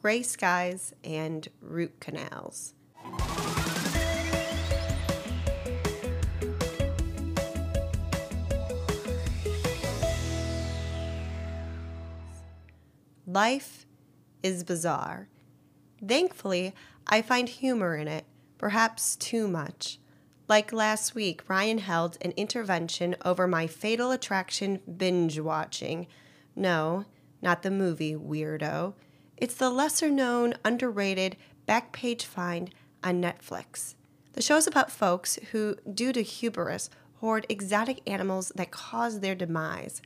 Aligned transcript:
gray 0.00 0.22
skies, 0.22 0.94
and 1.04 1.48
root 1.60 2.00
canals. 2.00 2.74
Life 13.26 13.86
is 14.42 14.64
bizarre. 14.64 15.28
Thankfully, 16.04 16.74
I 17.06 17.22
find 17.22 17.48
humor 17.48 17.94
in 17.94 18.08
it, 18.08 18.24
perhaps 18.58 19.14
too 19.16 19.46
much. 19.46 19.98
Like 20.48 20.72
last 20.72 21.14
week, 21.14 21.48
Ryan 21.48 21.78
held 21.78 22.18
an 22.22 22.32
intervention 22.32 23.14
over 23.24 23.46
my 23.46 23.68
fatal 23.68 24.10
attraction 24.10 24.80
binge 24.96 25.38
watching. 25.38 26.08
No, 26.56 27.04
not 27.40 27.62
the 27.62 27.70
movie, 27.70 28.16
weirdo. 28.16 28.94
It's 29.40 29.54
the 29.54 29.70
lesser 29.70 30.10
known, 30.10 30.52
underrated 30.66 31.34
Backpage 31.66 32.24
Find 32.24 32.70
on 33.02 33.22
Netflix. 33.22 33.94
The 34.34 34.42
show's 34.42 34.66
about 34.66 34.92
folks 34.92 35.38
who, 35.50 35.76
due 35.92 36.12
to 36.12 36.22
hubris, 36.22 36.90
hoard 37.20 37.46
exotic 37.48 38.02
animals 38.06 38.52
that 38.56 38.70
cause 38.70 39.20
their 39.20 39.34
demise. 39.34 40.02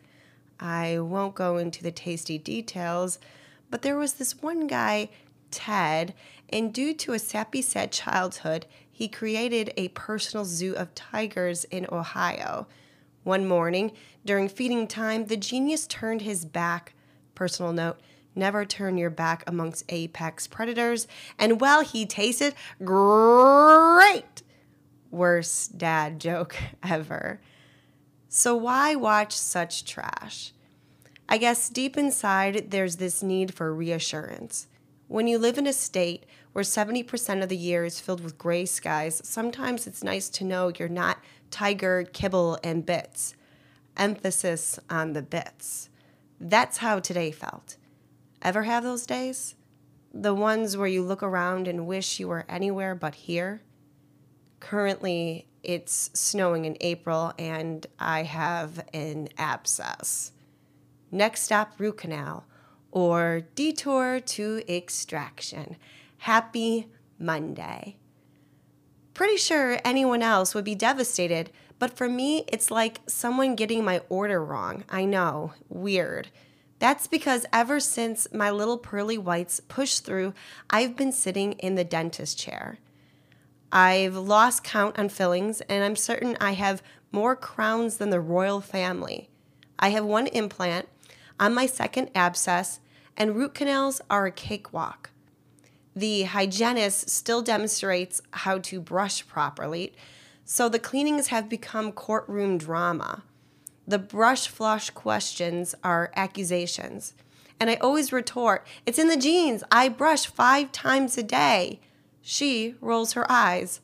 I 0.60 1.00
won't 1.00 1.34
go 1.34 1.56
into 1.56 1.82
the 1.82 1.90
tasty 1.90 2.38
details, 2.38 3.18
but 3.70 3.82
there 3.82 3.98
was 3.98 4.14
this 4.14 4.40
one 4.40 4.68
guy, 4.68 5.08
Ted, 5.50 6.14
and 6.48 6.72
due 6.72 6.94
to 6.94 7.12
a 7.12 7.18
sappy 7.18 7.60
sad 7.60 7.90
childhood, 7.90 8.66
he 8.88 9.08
created 9.08 9.72
a 9.76 9.88
personal 9.88 10.44
zoo 10.44 10.76
of 10.76 10.94
tigers 10.94 11.64
in 11.64 11.88
Ohio. 11.90 12.68
One 13.24 13.48
morning, 13.48 13.90
during 14.24 14.48
feeding 14.48 14.86
time, 14.86 15.26
the 15.26 15.36
genius 15.36 15.88
turned 15.88 16.22
his 16.22 16.44
back. 16.44 16.94
Personal 17.34 17.72
note 17.72 17.98
never 18.34 18.64
turn 18.64 18.98
your 18.98 19.10
back 19.10 19.44
amongst 19.46 19.84
apex 19.88 20.46
predators. 20.46 21.06
And 21.38 21.60
well, 21.60 21.82
he 21.82 22.06
tasted 22.06 22.54
great, 22.82 24.42
worst 25.10 25.78
dad 25.78 26.20
joke 26.20 26.56
ever. 26.82 27.40
So, 28.28 28.56
why 28.56 28.94
watch 28.96 29.36
such 29.36 29.84
trash? 29.84 30.52
I 31.28 31.38
guess 31.38 31.68
deep 31.68 31.96
inside, 31.96 32.70
there's 32.70 32.96
this 32.96 33.22
need 33.22 33.54
for 33.54 33.74
reassurance. 33.74 34.66
When 35.08 35.26
you 35.26 35.38
live 35.38 35.58
in 35.58 35.66
a 35.66 35.72
state 35.72 36.26
where 36.52 36.64
70% 36.64 37.42
of 37.42 37.48
the 37.48 37.56
year 37.56 37.84
is 37.84 38.00
filled 38.00 38.22
with 38.22 38.38
gray 38.38 38.66
skies, 38.66 39.20
sometimes 39.24 39.86
it's 39.86 40.02
nice 40.02 40.28
to 40.30 40.44
know 40.44 40.72
you're 40.76 40.88
not 40.88 41.18
tiger, 41.50 42.04
kibble, 42.12 42.58
and 42.64 42.84
bits. 42.84 43.34
Emphasis 43.96 44.78
on 44.90 45.12
the 45.12 45.22
bits. 45.22 45.88
That's 46.40 46.78
how 46.78 46.98
today 46.98 47.30
felt. 47.30 47.76
Ever 48.44 48.64
have 48.64 48.84
those 48.84 49.06
days? 49.06 49.54
The 50.12 50.34
ones 50.34 50.76
where 50.76 50.86
you 50.86 51.02
look 51.02 51.22
around 51.22 51.66
and 51.66 51.86
wish 51.86 52.20
you 52.20 52.28
were 52.28 52.44
anywhere 52.46 52.94
but 52.94 53.14
here? 53.14 53.62
Currently, 54.60 55.48
it's 55.62 56.10
snowing 56.12 56.66
in 56.66 56.76
April 56.82 57.32
and 57.38 57.86
I 57.98 58.24
have 58.24 58.84
an 58.92 59.30
abscess. 59.38 60.32
Next 61.10 61.44
stop, 61.44 61.72
root 61.78 61.96
canal 61.96 62.44
or 62.92 63.42
detour 63.54 64.20
to 64.20 64.62
extraction. 64.68 65.76
Happy 66.18 66.88
Monday. 67.18 67.96
Pretty 69.14 69.38
sure 69.38 69.78
anyone 69.84 70.22
else 70.22 70.54
would 70.54 70.64
be 70.64 70.74
devastated, 70.74 71.50
but 71.78 71.96
for 71.96 72.08
me, 72.08 72.44
it's 72.48 72.70
like 72.70 73.00
someone 73.06 73.54
getting 73.54 73.84
my 73.84 74.02
order 74.08 74.44
wrong. 74.44 74.84
I 74.90 75.06
know, 75.06 75.54
weird. 75.68 76.28
That's 76.84 77.06
because 77.06 77.46
ever 77.50 77.80
since 77.80 78.28
my 78.30 78.50
little 78.50 78.76
pearly 78.76 79.16
whites 79.16 79.58
pushed 79.58 80.04
through, 80.04 80.34
I've 80.68 80.96
been 80.96 81.12
sitting 81.12 81.52
in 81.52 81.76
the 81.76 81.82
dentist 81.82 82.38
chair. 82.38 82.76
I've 83.72 84.16
lost 84.16 84.64
count 84.64 84.98
on 84.98 85.08
fillings, 85.08 85.62
and 85.62 85.82
I'm 85.82 85.96
certain 85.96 86.36
I 86.42 86.52
have 86.52 86.82
more 87.10 87.36
crowns 87.36 87.96
than 87.96 88.10
the 88.10 88.20
royal 88.20 88.60
family. 88.60 89.30
I 89.78 89.88
have 89.92 90.04
one 90.04 90.26
implant 90.26 90.86
on 91.40 91.54
my 91.54 91.64
second 91.64 92.10
abscess, 92.14 92.80
and 93.16 93.34
root 93.34 93.54
canals 93.54 94.02
are 94.10 94.26
a 94.26 94.30
cakewalk. 94.30 95.08
The 95.96 96.24
hygienist 96.24 97.08
still 97.08 97.40
demonstrates 97.40 98.20
how 98.30 98.58
to 98.58 98.78
brush 98.78 99.26
properly, 99.26 99.94
so 100.44 100.68
the 100.68 100.78
cleanings 100.78 101.28
have 101.28 101.48
become 101.48 101.92
courtroom 101.92 102.58
drama. 102.58 103.22
The 103.86 103.98
brush 103.98 104.48
flush 104.48 104.90
questions 104.90 105.74
are 105.84 106.10
accusations. 106.16 107.14
And 107.60 107.70
I 107.70 107.74
always 107.76 108.12
retort, 108.12 108.66
It's 108.86 108.98
in 108.98 109.08
the 109.08 109.16
genes. 109.16 109.62
I 109.70 109.88
brush 109.88 110.26
five 110.26 110.72
times 110.72 111.16
a 111.18 111.22
day. 111.22 111.80
She 112.22 112.74
rolls 112.80 113.12
her 113.12 113.30
eyes. 113.30 113.80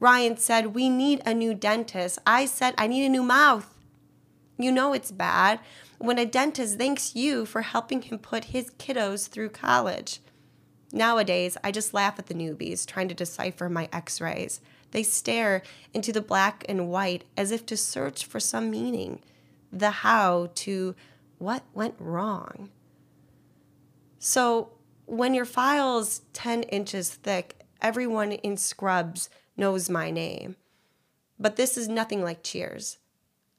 Ryan 0.00 0.36
said, 0.36 0.74
We 0.74 0.90
need 0.90 1.22
a 1.24 1.32
new 1.32 1.54
dentist. 1.54 2.18
I 2.26 2.46
said, 2.46 2.74
I 2.76 2.86
need 2.86 3.06
a 3.06 3.08
new 3.08 3.22
mouth. 3.22 3.74
You 4.58 4.70
know 4.70 4.92
it's 4.92 5.10
bad 5.10 5.60
when 5.98 6.18
a 6.18 6.26
dentist 6.26 6.76
thanks 6.76 7.16
you 7.16 7.46
for 7.46 7.62
helping 7.62 8.02
him 8.02 8.18
put 8.18 8.46
his 8.46 8.70
kiddos 8.72 9.28
through 9.28 9.50
college. 9.50 10.20
Nowadays, 10.92 11.56
I 11.64 11.72
just 11.72 11.94
laugh 11.94 12.18
at 12.18 12.26
the 12.26 12.34
newbies 12.34 12.86
trying 12.86 13.08
to 13.08 13.14
decipher 13.14 13.68
my 13.68 13.88
x 13.92 14.20
rays. 14.20 14.60
They 14.92 15.02
stare 15.02 15.62
into 15.92 16.12
the 16.12 16.20
black 16.20 16.64
and 16.68 16.88
white 16.88 17.24
as 17.36 17.50
if 17.50 17.66
to 17.66 17.76
search 17.76 18.24
for 18.24 18.38
some 18.38 18.70
meaning, 18.70 19.20
the 19.78 19.90
how 19.90 20.50
to 20.54 20.94
what 21.38 21.64
went 21.74 21.96
wrong. 21.98 22.70
So, 24.18 24.70
when 25.06 25.34
your 25.34 25.44
file's 25.44 26.22
10 26.32 26.62
inches 26.64 27.10
thick 27.10 27.64
everyone 27.84 28.32
in 28.32 28.56
Scrubs 28.56 29.28
knows 29.58 29.90
my 29.90 30.10
name. 30.10 30.56
But 31.38 31.56
this 31.56 31.76
is 31.76 31.86
nothing 31.86 32.22
like 32.22 32.42
Cheers. 32.42 32.96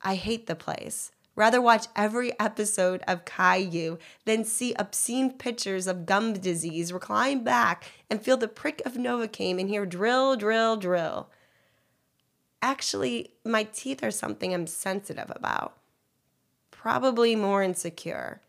I 0.02 0.16
hate 0.16 0.48
the 0.48 0.56
place. 0.56 1.12
Rather 1.36 1.62
watch 1.62 1.86
every 1.96 2.38
episode 2.40 3.04
of 3.08 3.26
Caillou 3.26 4.00
than 4.26 4.44
see 4.44 4.74
obscene 4.80 5.34
pictures 5.34 5.86
of 5.86 6.08
gum 6.08 6.34
disease, 6.34 6.92
recline 6.92 7.44
back 7.44 7.86
and 8.10 8.20
feel 8.20 8.38
the 8.38 8.48
prick 8.48 8.82
of 8.84 8.94
Novocaine 8.94 9.60
and 9.60 9.70
hear 9.70 9.86
drill, 9.86 10.36
drill, 10.36 10.76
drill. 10.78 11.30
Actually, 12.62 13.34
my 13.46 13.64
teeth 13.64 14.04
are 14.04 14.12
something 14.12 14.54
I'm 14.54 14.66
sensitive 14.66 15.32
about. 15.36 15.78
Probably 16.86 17.36
more 17.36 17.64
insecure. 17.64 18.42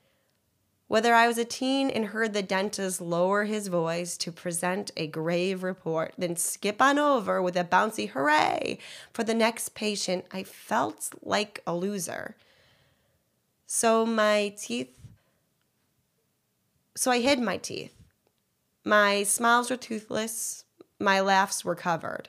Whether 0.88 1.14
I 1.14 1.26
was 1.26 1.38
a 1.38 1.44
teen 1.47 1.88
and 1.88 2.04
heard 2.04 2.34
the 2.34 2.42
dentist 2.42 3.00
lower 3.00 3.44
his 3.44 3.69
voice 3.69 4.19
to 4.19 4.30
present 4.30 4.91
a 4.94 5.06
grave 5.06 5.62
report, 5.62 6.12
then 6.19 6.36
skip 6.36 6.82
on 6.82 6.98
over 6.98 7.41
with 7.41 7.56
a 7.56 7.64
bouncy 7.64 8.10
hooray 8.10 8.76
for 9.10 9.25
the 9.25 9.32
next 9.32 9.75
patient, 9.75 10.26
I 10.30 10.42
felt 10.42 11.14
like 11.22 11.62
a 11.66 11.75
loser. 11.75 12.36
So 13.66 14.04
my 14.04 14.52
teeth, 14.58 14.94
so 16.94 17.10
I 17.10 17.20
hid 17.20 17.41
my 17.41 17.56
teeth. 17.56 17.94
My 18.84 19.22
smiles 19.22 19.70
were 19.70 19.78
toothless, 19.78 20.64
my 21.00 21.20
laughs 21.20 21.64
were 21.64 21.75
covered. 21.75 22.28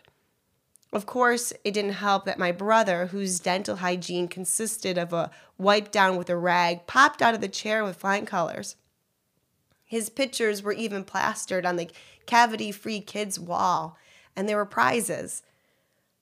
Of 0.98 1.06
course, 1.06 1.54
it 1.64 1.76
didn't 1.76 1.92
help 1.92 2.26
that 2.26 2.40
my 2.40 2.52
brother, 2.52 3.06
whose 3.06 3.40
dental 3.40 3.76
hygiene 3.76 4.28
consisted 4.28 4.98
of 4.98 5.14
a 5.14 5.30
wipe 5.56 5.92
down 5.92 6.18
with 6.18 6.28
a 6.28 6.36
rag, 6.36 6.88
popped 6.88 7.22
out 7.22 7.36
of 7.36 7.40
the 7.40 7.48
chair 7.48 7.84
with 7.84 7.98
flying 7.98 8.26
colors. 8.26 8.78
His 9.86 10.10
pictures 10.10 10.64
were 10.64 10.74
even 10.74 11.04
plastered 11.04 11.68
on 11.68 11.76
the 11.76 11.92
cavity 12.26 12.72
free 12.72 13.00
kids' 13.00 13.40
wall, 13.40 13.96
and 14.36 14.50
there 14.50 14.58
were 14.58 14.66
prizes. 14.66 15.44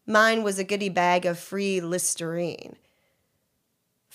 Mine 0.05 0.43
was 0.43 0.59
a 0.59 0.65
goodie 0.65 0.89
bag 0.89 1.25
of 1.25 1.39
free 1.39 1.79
Listerine. 1.79 2.75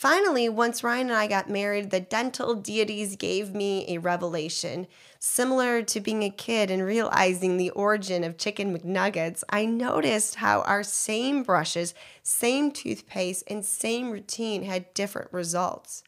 Finally, 0.01 0.49
once 0.49 0.83
Ryan 0.83 1.11
and 1.11 1.19
I 1.19 1.27
got 1.27 1.51
married, 1.51 1.91
the 1.91 2.01
dental 2.01 2.55
deities 2.55 3.17
gave 3.17 3.55
me 3.55 3.85
a 3.87 3.99
revelation. 3.99 4.87
Similar 5.19 5.83
to 5.83 6.01
being 6.01 6.23
a 6.23 6.31
kid 6.31 6.71
and 6.71 6.83
realizing 6.83 7.59
the 7.59 7.69
origin 7.69 8.25
of 8.25 8.39
chicken 8.39 8.75
McNuggets, 8.75 9.45
I 9.51 9.67
noticed 9.67 10.37
how 10.37 10.63
our 10.63 10.83
same 10.83 11.43
brushes, 11.43 11.93
same 12.23 12.71
toothpaste, 12.71 13.45
and 13.47 13.63
same 13.63 14.11
routine 14.11 14.63
had 14.63 14.95
different 14.95 15.31
results. 15.35 16.03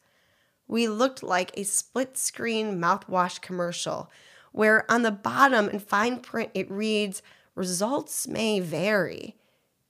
We 0.67 0.87
looked 0.87 1.21
like 1.21 1.51
a 1.53 1.63
split 1.63 2.17
screen 2.17 2.81
mouthwash 2.81 3.41
commercial, 3.41 4.09
where 4.53 4.91
on 4.91 5.03
the 5.03 5.11
bottom 5.11 5.69
in 5.69 5.77
fine 5.77 6.19
print 6.19 6.49
it 6.55 6.71
reads, 6.71 7.21
Results 7.53 8.27
may 8.27 8.59
vary. 8.59 9.35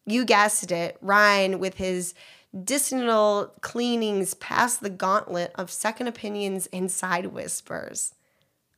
You 0.05 0.25
guessed 0.25 0.73
it, 0.73 0.97
Ryan 0.99 1.59
with 1.59 1.75
his 1.75 2.13
Distinal 2.53 3.51
cleanings 3.61 4.35
past 4.35 4.81
the 4.81 4.91
gauntlet 4.91 5.51
of 5.55 5.71
second 5.71 6.07
opinions 6.07 6.67
and 6.71 6.91
side 6.91 7.27
whispers. 7.27 8.13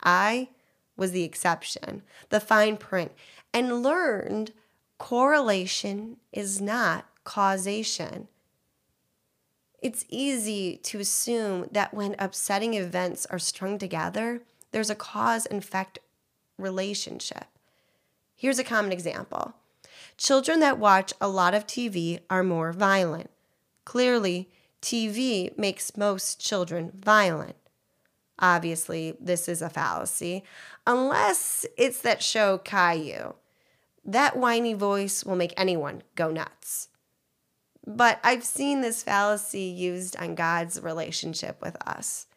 I 0.02 0.50
was 0.96 1.12
the 1.12 1.24
exception, 1.24 2.04
the 2.30 2.40
fine 2.40 2.78
print, 2.78 3.12
and 3.54 3.84
learned 3.84 4.54
correlation 4.98 6.18
is 6.32 6.62
not 6.62 7.06
causation. 7.26 8.30
It's 9.82 10.06
easy 10.08 10.78
to 10.84 11.00
assume 11.00 11.68
that 11.72 11.94
when 11.94 12.16
upsetting 12.18 12.76
events 12.76 13.26
are 13.26 13.40
strung 13.40 13.78
together, 13.78 14.42
there's 14.72 14.90
a 14.90 14.96
cause 14.96 15.46
and 15.46 15.62
effect 15.62 16.00
relationship. 16.58 17.46
Here's 18.36 18.60
a 18.60 18.64
common 18.64 18.94
example 18.94 19.54
children 20.18 20.62
that 20.62 20.80
watch 20.80 21.14
a 21.20 21.28
lot 21.28 21.54
of 21.54 21.68
TV 21.68 22.22
are 22.30 22.44
more 22.44 22.72
violent. 22.72 23.30
Clearly, 23.86 24.50
TV 24.82 25.58
makes 25.58 25.96
most 25.96 26.40
children 26.40 26.92
violent. 27.04 27.56
Obviously, 28.40 29.16
this 29.20 29.48
is 29.48 29.62
a 29.62 29.70
fallacy, 29.70 30.44
unless 30.86 31.66
it's 31.78 32.02
that 32.02 32.22
show 32.22 32.58
Caillou. 32.58 33.36
That 34.04 34.36
whiny 34.36 34.74
voice 34.74 35.24
will 35.24 35.36
make 35.36 35.54
anyone 35.56 36.04
go 36.16 36.30
nuts. 36.30 36.90
But 37.88 38.20
I've 38.24 38.44
seen 38.44 38.82
this 38.82 39.04
fallacy 39.04 39.62
used 39.62 40.18
on 40.18 40.36
God's 40.36 40.82
relationship 40.82 41.62
with 41.62 41.78
us. 41.88 42.28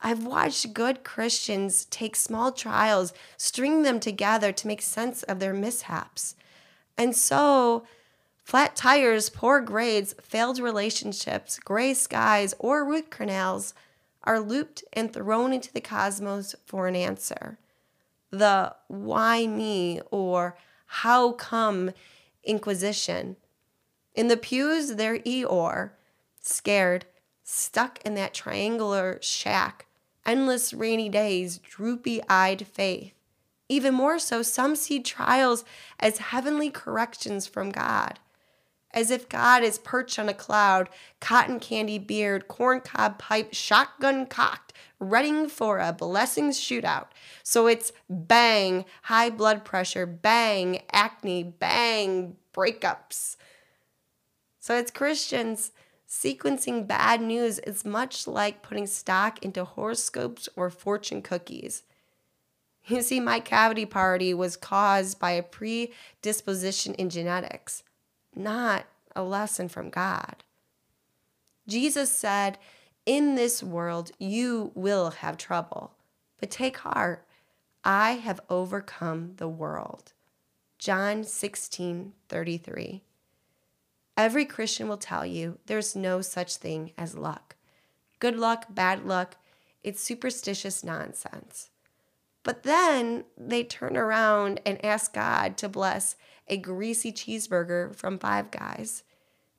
I've 0.00 0.24
watched 0.24 0.74
good 0.74 1.04
Christians 1.04 1.84
take 1.86 2.16
small 2.16 2.52
trials, 2.52 3.12
string 3.36 3.82
them 3.82 4.00
together 4.00 4.52
to 4.52 4.66
make 4.66 4.82
sense 4.82 5.22
of 5.24 5.40
their 5.40 5.54
mishaps. 5.54 6.36
And 6.96 7.14
so, 7.14 7.84
flat 8.48 8.74
tires, 8.74 9.28
poor 9.28 9.60
grades, 9.60 10.14
failed 10.22 10.58
relationships, 10.58 11.58
gray 11.58 11.92
skies, 11.92 12.54
or 12.58 12.82
root 12.82 13.10
canals 13.10 13.74
are 14.24 14.40
looped 14.40 14.82
and 14.94 15.12
thrown 15.12 15.52
into 15.52 15.70
the 15.70 15.82
cosmos 15.82 16.54
for 16.64 16.88
an 16.88 16.96
answer. 16.96 17.58
The 18.30 18.74
why 18.86 19.46
me 19.46 20.00
or 20.10 20.56
how 20.86 21.32
come 21.32 21.90
inquisition. 22.42 23.36
In 24.14 24.28
the 24.28 24.36
pews, 24.38 24.94
they're 24.94 25.18
Eeyore, 25.18 25.90
scared, 26.40 27.04
stuck 27.44 28.00
in 28.00 28.14
that 28.14 28.32
triangular 28.32 29.18
shack, 29.20 29.84
endless 30.24 30.72
rainy 30.72 31.10
days, 31.10 31.58
droopy 31.58 32.22
eyed 32.30 32.66
faith. 32.66 33.12
Even 33.68 33.92
more 33.92 34.18
so, 34.18 34.40
some 34.40 34.74
see 34.74 35.00
trials 35.00 35.66
as 36.00 36.16
heavenly 36.16 36.70
corrections 36.70 37.46
from 37.46 37.68
God, 37.68 38.18
as 38.98 39.12
if 39.12 39.28
God 39.28 39.62
is 39.62 39.78
perched 39.78 40.18
on 40.18 40.28
a 40.28 40.34
cloud, 40.34 40.88
cotton 41.20 41.60
candy 41.60 41.98
beard, 41.98 42.48
corncob 42.48 43.18
pipe, 43.18 43.54
shotgun 43.54 44.26
cocked, 44.26 44.72
ready 44.98 45.46
for 45.46 45.78
a 45.78 45.92
blessings 45.92 46.58
shootout. 46.58 47.06
So 47.44 47.68
it's 47.68 47.92
bang, 48.10 48.84
high 49.02 49.30
blood 49.30 49.64
pressure, 49.64 50.04
bang, 50.04 50.82
acne, 50.90 51.44
bang, 51.44 52.36
breakups. 52.52 53.36
So 54.58 54.76
it's 54.76 54.90
Christians 54.90 55.70
sequencing 56.08 56.88
bad 56.88 57.20
news 57.20 57.60
is 57.60 57.84
much 57.84 58.26
like 58.26 58.62
putting 58.62 58.86
stock 58.86 59.44
into 59.44 59.64
horoscopes 59.64 60.48
or 60.56 60.70
fortune 60.70 61.22
cookies. 61.22 61.84
You 62.86 63.02
see, 63.02 63.20
my 63.20 63.38
cavity 63.38 63.86
party 63.86 64.32
was 64.34 64.56
caused 64.56 65.20
by 65.20 65.32
a 65.32 65.42
predisposition 65.42 66.94
in 66.94 67.10
genetics, 67.10 67.82
not 68.38 68.86
a 69.14 69.22
lesson 69.22 69.68
from 69.68 69.90
God. 69.90 70.44
Jesus 71.66 72.10
said, 72.10 72.58
In 73.04 73.34
this 73.34 73.62
world 73.62 74.12
you 74.18 74.72
will 74.74 75.10
have 75.10 75.36
trouble, 75.36 75.94
but 76.38 76.50
take 76.50 76.78
heart. 76.78 77.26
I 77.84 78.12
have 78.12 78.40
overcome 78.48 79.34
the 79.36 79.48
world. 79.48 80.12
John 80.78 81.24
16 81.24 82.12
33. 82.28 83.02
Every 84.16 84.44
Christian 84.44 84.88
will 84.88 84.96
tell 84.96 85.24
you 85.24 85.58
there's 85.66 85.94
no 85.94 86.20
such 86.20 86.56
thing 86.56 86.92
as 86.98 87.16
luck. 87.16 87.56
Good 88.18 88.36
luck, 88.36 88.66
bad 88.68 89.04
luck, 89.04 89.36
it's 89.82 90.02
superstitious 90.02 90.82
nonsense. 90.82 91.70
But 92.42 92.62
then 92.62 93.24
they 93.36 93.62
turn 93.62 93.96
around 93.96 94.60
and 94.64 94.84
ask 94.84 95.12
God 95.12 95.56
to 95.58 95.68
bless 95.68 96.16
a 96.48 96.56
greasy 96.56 97.12
cheeseburger 97.12 97.94
from 97.94 98.18
Five 98.18 98.50
Guys. 98.50 99.02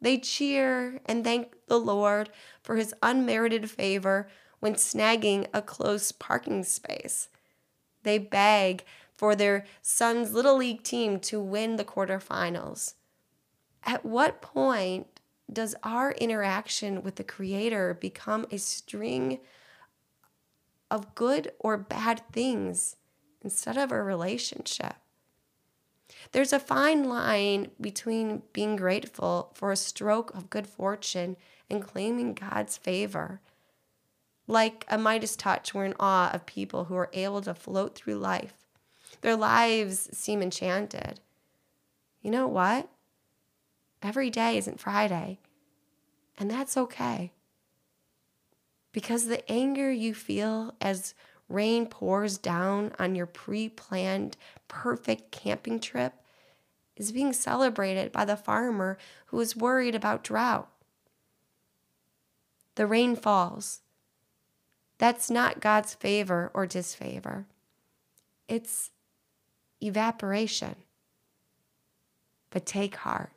They 0.02 0.18
cheer 0.18 1.02
and 1.06 1.24
thank 1.24 1.56
the 1.68 1.80
Lord 1.80 2.30
for 2.62 2.76
his 2.76 2.94
unmerited 3.02 3.70
favor 3.70 4.30
when 4.60 4.76
snagging 4.76 5.48
a 5.54 5.62
close 5.62 6.12
parking 6.12 6.64
space. 6.64 7.30
They 8.04 8.18
beg 8.18 8.86
for 9.16 9.36
their 9.36 9.66
son's 9.82 10.34
Little 10.34 10.58
League 10.58 10.84
team 10.84 11.20
to 11.22 11.42
win 11.42 11.76
the 11.76 11.84
quarterfinals 11.84 12.94
at 13.84 14.06
what 14.06 14.42
point 14.42 15.20
does 15.52 15.76
our 15.84 16.12
interaction 16.12 17.02
with 17.02 17.16
the 17.16 17.24
Creator 17.24 17.98
become 18.00 18.46
a 18.52 18.58
string 18.58 19.40
of 20.92 21.16
good 21.16 21.52
or 21.60 21.78
bad 21.78 22.22
things 22.32 22.96
instead 23.42 23.78
of 23.78 23.92
a 23.92 24.04
relationship? 24.04 24.96
There's 26.32 26.54
a 26.54 26.60
fine 26.60 27.06
line 27.06 27.72
between 27.80 28.44
being 28.54 28.76
grateful 28.76 29.52
for 29.54 29.72
a 29.72 29.78
stroke 29.78 30.34
of 30.34 30.50
good 30.50 30.68
fortune 30.68 31.38
and 31.70 31.84
claiming 31.84 32.34
God's 32.34 32.78
favor. 32.78 33.42
Like 34.48 34.86
a 34.88 34.98
Midas 34.98 35.36
touch, 35.36 35.74
we're 35.74 35.86
in 35.86 35.94
awe 36.00 36.32
of 36.34 36.46
people 36.46 36.86
who 36.86 36.96
are 36.96 37.12
able 37.14 37.42
to 37.42 37.54
float 37.54 37.96
through 37.96 38.16
life. 38.16 38.54
Their 39.22 39.36
lives 39.36 40.10
seem 40.12 40.42
enchanted. 40.42 41.20
You 42.22 42.32
know 42.32 42.48
what? 42.48 42.90
Every 44.02 44.30
day 44.30 44.58
isn't 44.58 44.80
Friday. 44.80 45.40
And 46.38 46.50
that's 46.50 46.78
okay. 46.78 47.32
Because 48.92 49.28
the 49.28 49.50
anger 49.52 49.92
you 49.92 50.14
feel 50.14 50.74
as 50.82 51.14
rain 51.50 51.88
pours 51.88 52.38
down 52.38 52.94
on 53.00 53.16
your 53.16 53.25
pre 53.25 53.68
planned 53.68 54.38
perfect 54.68 55.31
camping 55.31 55.80
trip 55.80 56.13
is 56.96 57.12
being 57.12 57.34
celebrated 57.34 58.12
by 58.12 58.25
the 58.25 58.38
farmer 58.38 58.98
who 59.28 59.40
is 59.40 59.56
worried 59.56 59.96
about 59.96 60.24
drought. 60.24 60.69
The 62.75 62.86
rain 62.86 63.16
falls. 63.16 63.81
That's 65.00 65.30
not 65.30 65.62
God's 65.62 65.94
favor 65.94 66.51
or 66.54 66.66
disfavor, 66.68 67.46
it's 68.48 68.92
evaporation. 69.81 70.75
But 72.52 72.66
take 72.66 72.95
heart. 72.95 73.31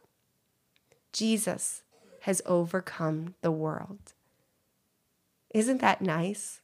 Jesus 1.12 1.82
has 2.20 2.40
overcome 2.46 3.34
the 3.42 3.50
world. 3.50 4.14
Isn't 5.54 5.82
that 5.82 6.00
nice? 6.00 6.62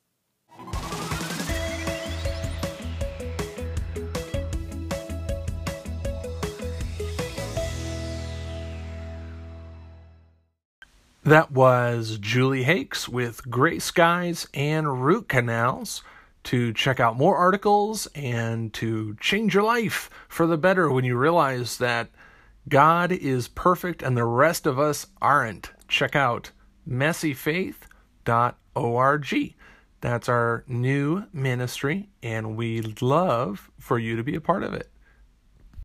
That 11.29 11.51
was 11.51 12.17
Julie 12.19 12.63
Hakes 12.63 13.07
with 13.07 13.51
Gray 13.51 13.81
Skies 13.81 14.49
and 14.55 15.05
Root 15.05 15.29
Canals. 15.29 16.03
To 16.45 16.73
check 16.73 17.01
out 17.01 17.19
more 17.19 17.37
articles 17.37 18.07
and 18.15 18.73
to 18.73 19.15
change 19.21 19.53
your 19.53 19.63
life 19.63 20.09
for 20.27 20.47
the 20.47 20.57
better 20.57 20.91
when 20.91 21.05
you 21.05 21.19
realize 21.19 21.77
that 21.77 22.09
God 22.67 23.13
is 23.13 23.47
perfect 23.47 24.03
and 24.03 24.17
the 24.17 24.25
rest 24.25 24.67
of 24.67 24.79
us 24.79 25.07
aren't. 25.21 25.71
Check 25.87 26.17
out 26.17 26.51
messyfaith.org. 26.89 29.55
That's 30.01 30.29
our 30.31 30.65
new 30.67 31.25
ministry, 31.35 32.09
and 32.23 32.57
we'd 32.57 33.03
love 33.03 33.71
for 33.79 33.99
you 33.99 34.17
to 34.17 34.25
be 34.25 34.35
a 34.35 34.41
part 34.41 34.63
of 34.63 34.73
it. 34.73 34.89